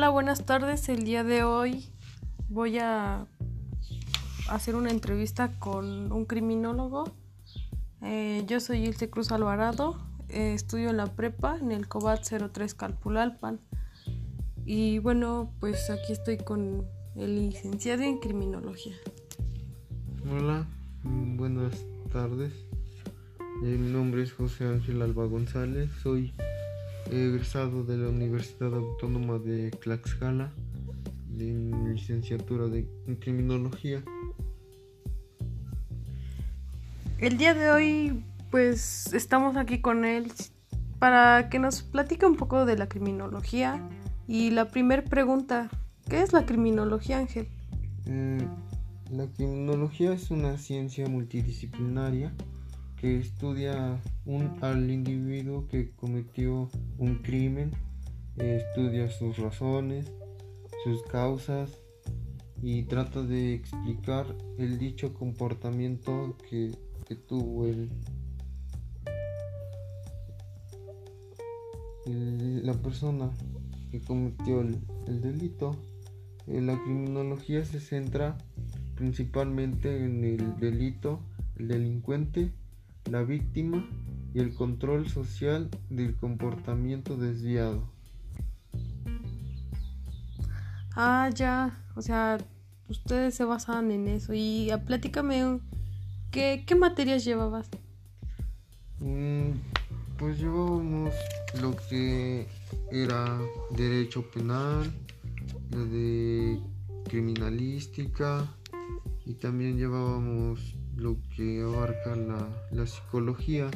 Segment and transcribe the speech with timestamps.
[0.00, 0.88] Hola, buenas tardes.
[0.88, 1.84] El día de hoy
[2.48, 3.26] voy a
[4.48, 7.04] hacer una entrevista con un criminólogo.
[8.00, 9.98] Eh, yo soy Ilse Cruz Alvarado,
[10.30, 13.60] eh, estudio en la prepa en el COBAT 03 Calpulalpan.
[14.64, 18.96] Y bueno, pues aquí estoy con el licenciado en criminología.
[20.32, 20.66] Hola,
[21.04, 21.74] buenas
[22.10, 22.54] tardes.
[23.64, 26.32] Eh, mi nombre es José Ángel Alba González, soy
[27.10, 30.52] egresado de la Universidad Autónoma de Tlaxcala,
[31.28, 34.02] de licenciatura de en criminología.
[37.18, 40.32] El día de hoy, pues estamos aquí con él
[40.98, 43.88] para que nos platique un poco de la criminología.
[44.26, 45.68] Y la primera pregunta,
[46.08, 47.48] ¿qué es la criminología, Ángel?
[48.06, 48.38] Eh,
[49.10, 52.32] la criminología es una ciencia multidisciplinaria
[53.00, 56.68] que estudia un, al individuo que cometió
[56.98, 57.70] un crimen,
[58.36, 60.12] estudia sus razones,
[60.84, 61.78] sus causas
[62.62, 64.26] y trata de explicar
[64.58, 66.72] el dicho comportamiento que,
[67.06, 67.88] que tuvo el,
[72.04, 73.30] el, la persona
[73.90, 75.74] que cometió el, el delito.
[76.46, 78.36] Eh, la criminología se centra
[78.94, 81.20] principalmente en el delito,
[81.56, 82.52] el delincuente
[83.08, 83.86] la víctima
[84.34, 87.82] y el control social del comportamiento desviado.
[90.96, 92.38] Ah, ya, o sea,
[92.88, 94.34] ustedes se basan en eso.
[94.34, 95.60] Y ah, platícame,
[96.30, 97.70] ¿qué, qué materias llevabas?
[98.98, 99.52] Mm,
[100.18, 101.14] pues llevábamos
[101.60, 102.46] lo que
[102.92, 103.40] era
[103.70, 104.92] derecho penal,
[105.70, 106.60] lo de
[107.04, 108.46] criminalística
[109.24, 113.70] y también llevábamos lo que abarca la, psicología.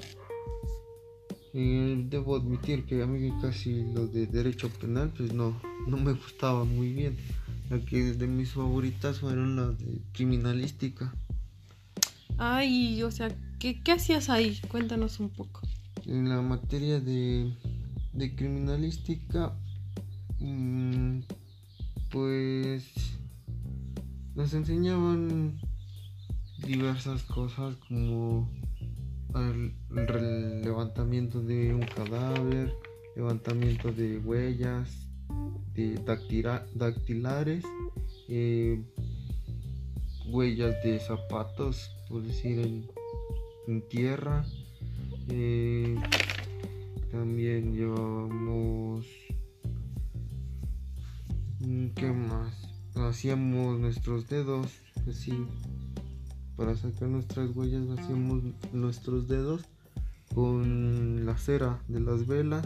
[1.52, 6.12] Y debo admitir que a mí casi lo de derecho penal pues no, no me
[6.12, 7.16] gustaba muy bien.
[7.70, 11.14] La que de mis favoritas fueron las de criminalística.
[12.36, 14.60] Ay, o sea, ¿qué, hacías ahí?
[14.68, 15.60] Cuéntanos un poco.
[16.06, 17.54] En la materia de,
[18.12, 19.56] de criminalística,
[20.40, 21.20] mm,
[22.10, 22.84] pues
[24.34, 25.60] nos enseñaban
[26.64, 28.50] diversas cosas como
[29.34, 29.74] el,
[30.62, 32.74] levantamiento de un cadáver,
[33.16, 35.08] levantamiento de huellas,
[35.74, 36.00] de
[36.74, 37.64] dactilares,
[38.28, 38.82] eh,
[40.26, 42.86] huellas de zapatos, por decir,
[43.66, 44.44] en, tierra.
[45.28, 45.96] Eh,
[47.10, 49.06] también llevábamos...
[51.60, 52.54] Mm, ¿Qué más?
[52.94, 54.68] Hacíamos nuestros dedos,
[55.08, 55.32] así
[56.56, 58.42] para sacar nuestras huellas hacíamos
[58.72, 59.62] nuestros dedos
[60.34, 62.64] con la cera de las velas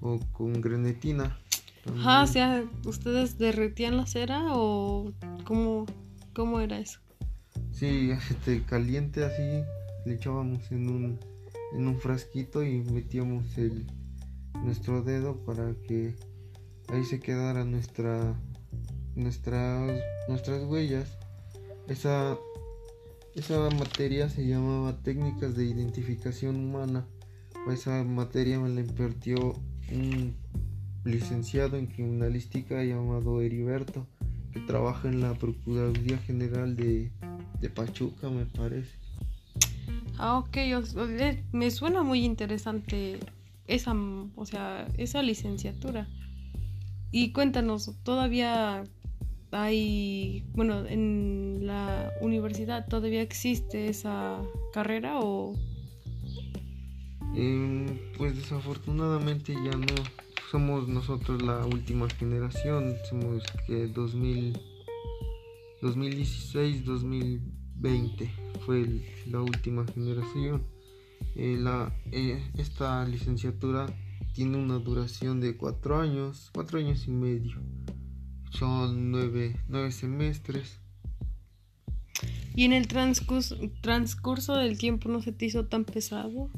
[0.00, 1.38] o con grenetina.
[1.98, 5.12] Ajá, o sea, ¿ustedes derretían la cera o
[5.44, 5.86] cómo,
[6.34, 7.00] cómo era eso?
[7.72, 9.64] Sí, este, caliente así,
[10.04, 11.20] le echábamos en un,
[11.74, 13.86] en un frasquito y metíamos el,
[14.62, 16.14] nuestro dedo para que
[16.88, 18.34] ahí se quedara nuestra,
[19.14, 21.18] nuestras, nuestras huellas.
[21.88, 22.38] Esa
[23.34, 27.06] esa materia se llamaba Técnicas de Identificación Humana.
[27.70, 29.54] Esa materia me la impartió
[29.90, 30.34] un
[31.04, 34.06] licenciado en criminalística llamado Heriberto,
[34.52, 37.10] que trabaja en la Procuraduría General de,
[37.74, 38.90] Pachuca, me parece.
[40.18, 40.56] Ah, ok,
[41.52, 43.18] me suena muy interesante
[43.66, 46.08] esa, o sea, esa licenciatura.
[47.10, 48.84] Y cuéntanos, ¿todavía
[49.52, 54.42] hay, bueno, en la universidad todavía existe esa
[54.72, 55.54] carrera o...
[57.34, 57.86] Em,
[58.16, 59.94] pues desafortunadamente ya no.
[60.50, 64.58] Somos nosotros la última generación, somos que 2000,
[65.80, 68.30] 2016, 2020
[68.66, 68.86] fue
[69.30, 70.62] la última generación.
[71.36, 73.86] Eh, la, eh, esta licenciatura
[74.34, 77.56] tiene una duración de cuatro años, cuatro años y medio.
[78.52, 79.56] Son nueve,
[79.90, 80.78] semestres.
[82.54, 86.50] ¿Y en el transcurso, transcurso del tiempo no se te hizo tan pesado?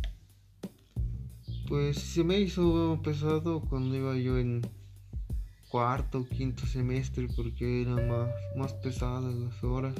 [1.68, 4.62] Pues se me hizo pesado cuando iba yo en
[5.68, 9.94] cuarto o quinto semestre porque eran más, más pesadas las horas.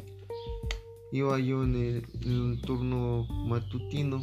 [1.12, 4.20] Iba yo en el, turno matutino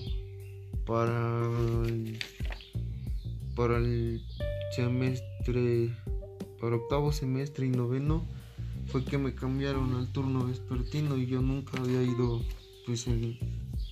[0.85, 1.49] para
[3.55, 4.21] para el
[4.75, 5.93] semestre
[6.61, 8.25] para octavo semestre y noveno
[8.87, 12.41] fue que me cambiaron al turno vespertino y yo nunca había ido
[12.85, 13.07] pues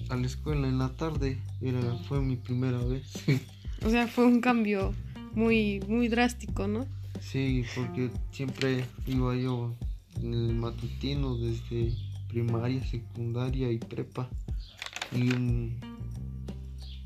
[0.10, 3.12] a la escuela en la tarde era fue mi primera vez
[3.86, 4.94] o sea fue un cambio
[5.34, 6.86] muy muy drástico no
[7.22, 9.76] Sí, porque siempre iba yo
[10.22, 11.94] en el matutino desde
[12.30, 14.30] primaria, secundaria y prepa.
[15.12, 15.80] Y, un,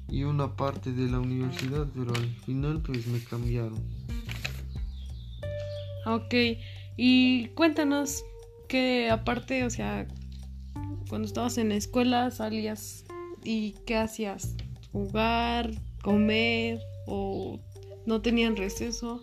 [0.09, 3.81] y una parte de la universidad, pero al final pues me cambiaron.
[6.05, 6.33] Ok,
[6.97, 8.23] y cuéntanos
[8.67, 10.07] que aparte, o sea,
[11.09, 13.05] cuando estabas en la escuela salías
[13.43, 14.55] y qué hacías,
[14.91, 15.71] jugar,
[16.01, 17.59] comer o
[18.05, 19.21] no tenían receso.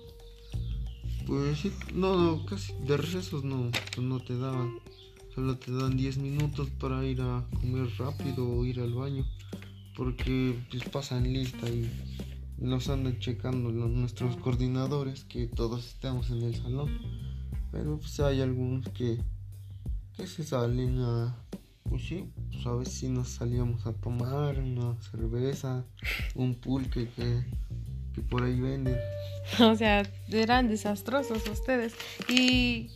[1.27, 4.79] Pues sí, no, casi de recesos no, no te daban.
[5.35, 9.25] Solo te dan 10 minutos para ir a comer rápido o ir al baño.
[9.97, 11.89] Porque pues pasan lista y
[12.61, 16.99] nos andan checando nuestros coordinadores que todos estemos en el salón.
[17.73, 19.19] Pero pues hay algunos que,
[20.17, 21.37] que se salen a...
[21.89, 25.85] Pues sí, pues a veces sí nos salíamos a tomar una cerveza,
[26.37, 27.45] un pulque que
[28.15, 28.97] que por ahí venden.
[29.61, 31.95] O sea, eran desastrosos ustedes.
[32.29, 32.91] Y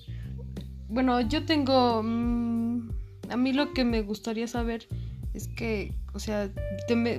[0.88, 2.02] bueno, yo tengo...
[2.02, 2.90] Mm,
[3.30, 4.86] a mí lo que me gustaría saber
[5.32, 6.50] es que, o sea,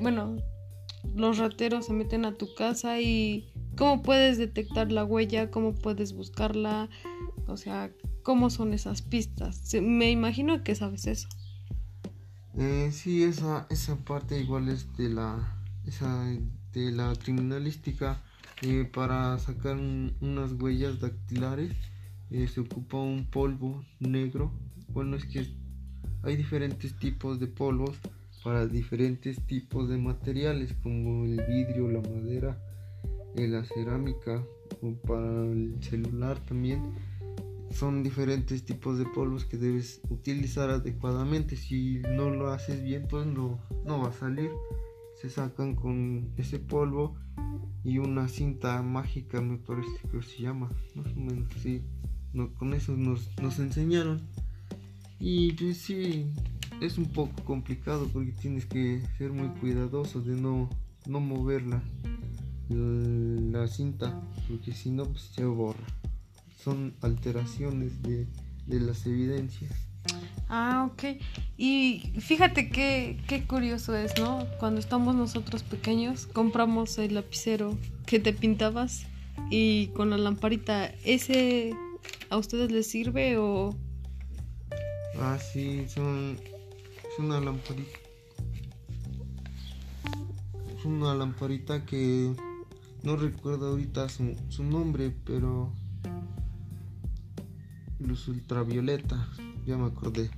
[0.01, 0.37] bueno,
[1.15, 6.13] los rateros se meten a tu casa y cómo puedes detectar la huella, cómo puedes
[6.13, 6.89] buscarla,
[7.47, 7.91] o sea,
[8.23, 9.73] cómo son esas pistas.
[9.81, 11.27] Me imagino que sabes eso.
[12.57, 16.25] Eh, sí, esa, esa parte igual es de la, esa
[16.73, 18.21] de la criminalística
[18.61, 21.71] eh, para sacar unas huellas dactilares
[22.31, 24.51] eh, se ocupa un polvo negro
[24.89, 25.45] bueno es que
[26.23, 27.97] hay diferentes tipos de polvos
[28.45, 32.61] para diferentes tipos de materiales como el vidrio la madera
[33.35, 34.41] eh, la cerámica
[34.81, 36.93] o para el celular también
[37.71, 43.25] son diferentes tipos de polvos que debes utilizar adecuadamente si no lo haces bien pues
[43.25, 44.51] no, no va a salir
[45.19, 47.17] se sacan con ese polvo
[47.85, 51.83] y una cinta mágica, me parece que se llama, más o menos así.
[52.33, 54.21] No, con eso nos, nos enseñaron.
[55.19, 56.25] Y pues sí,
[56.81, 60.69] es un poco complicado porque tienes que ser muy cuidadoso de no,
[61.07, 61.81] no moverla
[62.69, 65.85] la, cinta, porque si no, pues se borra.
[66.63, 68.27] Son alteraciones de,
[68.65, 69.71] de las evidencias.
[70.49, 71.19] Ah, ok.
[71.57, 74.47] Y fíjate qué, qué curioso es, ¿no?
[74.59, 79.05] Cuando estamos nosotros pequeños, compramos el lapicero que te pintabas
[79.49, 81.73] y con la lamparita, ¿ese
[82.29, 83.75] a ustedes les sirve o...?
[85.19, 86.37] Ah, sí, son...
[87.15, 87.97] Es una lamparita.
[90.77, 92.35] Es una lamparita que
[93.03, 95.71] no recuerdo ahorita su, su nombre, pero...
[97.99, 99.29] Luz ultravioleta
[99.65, 100.29] ya me acordé.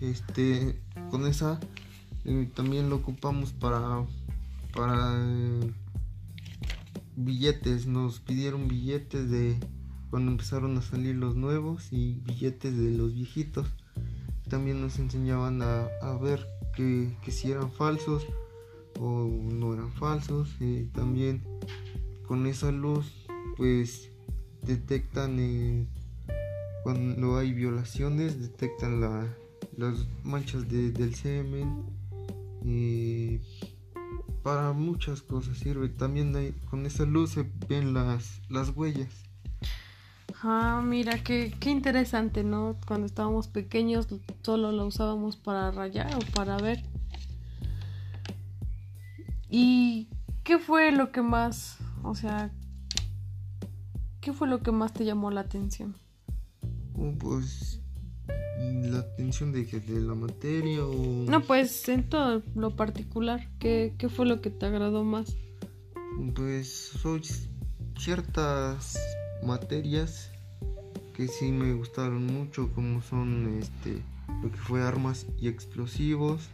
[0.00, 0.80] Este,
[1.10, 1.58] con esa
[2.24, 4.06] eh, también lo ocupamos para
[4.76, 5.72] para eh,
[7.16, 7.88] billetes.
[7.88, 9.58] Nos pidieron billetes de
[10.10, 13.66] cuando empezaron a salir los nuevos y billetes de los viejitos.
[14.48, 18.26] También nos enseñaban a, ver que, si eran falsos
[19.00, 20.54] o no eran falsos.
[20.60, 21.42] Eh, también
[22.26, 23.26] con esa luz
[23.56, 24.10] pues
[24.62, 25.88] detectan
[26.82, 31.84] cuando hay violaciones detectan las manchas del semen
[32.64, 33.40] y
[34.42, 35.88] para muchas cosas sirve.
[35.88, 39.25] También con esa luz se ven las, las huellas.
[40.48, 42.76] Ah, mira, qué, qué interesante, ¿no?
[42.86, 44.06] Cuando estábamos pequeños
[44.42, 46.84] solo lo usábamos para rayar o para ver.
[49.50, 50.08] ¿Y
[50.44, 52.52] qué fue lo que más, o sea,
[54.20, 55.96] qué fue lo que más te llamó la atención?
[57.18, 57.80] pues
[58.56, 61.28] la atención de, de la materia o...
[61.28, 65.36] No, pues en todo lo particular, ¿qué, ¿qué, fue lo que te agradó más?
[66.36, 67.22] Pues soy
[67.98, 68.96] ciertas
[69.42, 70.30] materias
[71.16, 74.02] que sí me gustaron mucho, como son este
[74.42, 76.50] lo que fue armas y explosivos.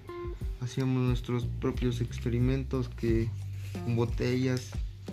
[0.61, 3.29] Hacíamos nuestros propios experimentos que
[3.89, 4.71] botellas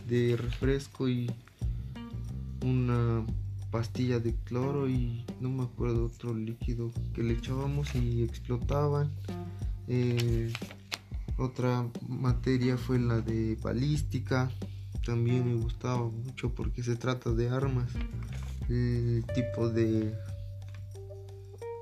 [0.08, 1.32] de refresco y
[2.64, 3.26] una
[3.72, 9.12] pastilla de cloro y no me acuerdo otro líquido que le echábamos y explotaban.
[9.88, 10.54] Eh,
[11.38, 14.52] otra materia fue la de balística.
[15.04, 17.92] También me gustaba mucho porque se trata de armas.
[18.70, 20.16] El tipo de...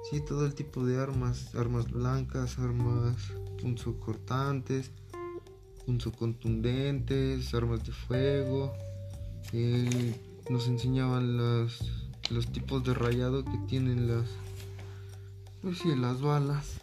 [0.09, 1.53] Sí, todo el tipo de armas.
[1.55, 3.15] Armas blancas, armas
[3.61, 4.91] punzocortantes,
[5.85, 8.73] punzocontundentes, armas de fuego.
[10.49, 11.79] Nos enseñaban los,
[12.29, 14.29] los tipos de rayado que tienen las
[15.61, 16.81] pues sí, las balas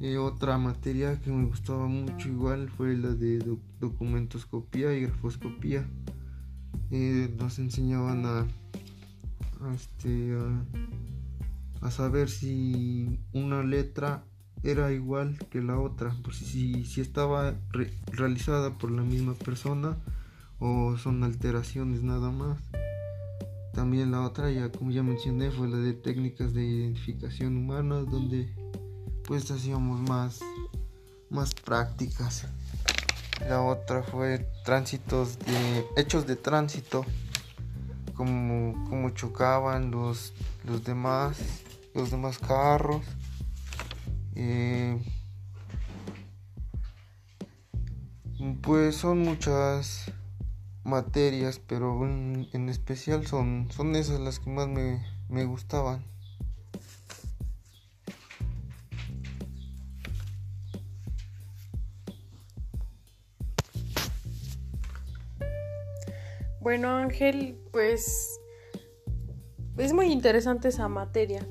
[0.00, 3.38] eh, otra materia que me gustaba mucho igual fue la de
[3.80, 5.88] documentoscopía y grafoscopía
[6.90, 8.46] eh, nos enseñaban a,
[9.74, 10.36] este,
[11.80, 14.24] a, saber si una letra
[14.62, 17.54] era igual que la otra, por si, si estaba
[18.06, 19.96] realizada por la misma persona
[20.58, 22.58] o son alteraciones nada más.
[23.72, 28.52] También la otra, ya como ya mencioné, fue la de técnicas de identificación humana, donde
[29.24, 30.40] pues hacíamos más,
[31.30, 32.46] más prácticas.
[33.48, 37.04] La otra fue tránsitos de hechos de tránsito,
[38.18, 40.34] como, chocaban los,
[40.64, 41.38] los demás,
[41.94, 43.02] los demás carros.
[44.34, 45.00] Eh,
[48.60, 50.10] pues son muchas
[50.82, 56.04] materias, pero en, especial son, son esas las que más me, me gustaban.
[66.68, 68.42] Bueno, Ángel, pues
[69.78, 71.48] es muy interesante esa materia.